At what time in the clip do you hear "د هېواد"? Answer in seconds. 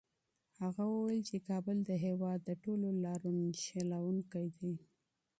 1.85-2.39